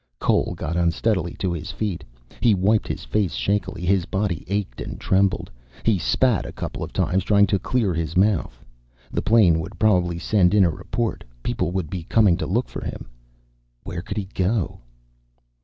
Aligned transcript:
Cole 0.17 0.55
got 0.57 0.77
unsteadily 0.77 1.35
to 1.35 1.53
his 1.53 1.69
feet. 1.69 2.03
He 2.39 2.55
wiped 2.55 2.87
his 2.87 3.03
face 3.05 3.35
shakily. 3.35 3.85
His 3.85 4.05
body 4.07 4.43
ached 4.47 4.81
and 4.81 4.99
trembled. 4.99 5.51
He 5.85 5.99
spat 5.99 6.43
a 6.43 6.51
couple 6.51 6.87
times, 6.87 7.23
trying 7.23 7.45
to 7.45 7.59
clear 7.59 7.93
his 7.93 8.17
mouth. 8.17 8.65
The 9.11 9.21
plane 9.21 9.59
would 9.59 9.77
probably 9.77 10.17
send 10.17 10.55
in 10.55 10.63
a 10.65 10.71
report. 10.71 11.23
People 11.43 11.69
would 11.73 11.91
be 11.91 12.01
coming 12.01 12.35
to 12.37 12.47
look 12.47 12.67
for 12.67 12.83
him. 12.83 13.05
Where 13.83 14.01
could 14.01 14.17
he 14.17 14.25
go? 14.33 14.79